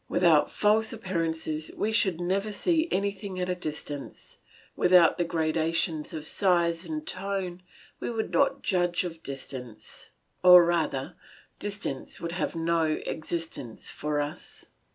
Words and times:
Without 0.09 0.49
false 0.49 0.91
appearances 0.91 1.69
we 1.77 1.91
should 1.91 2.19
never 2.19 2.51
see 2.51 2.87
anything 2.89 3.39
at 3.39 3.49
a 3.49 3.53
distance; 3.53 4.37
without 4.75 5.19
the 5.19 5.23
gradations 5.23 6.11
of 6.11 6.25
size 6.25 6.87
and 6.87 7.05
tone 7.05 7.61
we 7.99 8.09
could 8.09 8.31
not 8.31 8.63
judge 8.63 9.03
of 9.03 9.21
distance, 9.21 10.09
or 10.43 10.65
rather 10.65 11.13
distance 11.59 12.19
would 12.19 12.31
have 12.31 12.55
no 12.55 12.85
existence 13.05 13.91
for 13.91 14.19
us. 14.19 14.65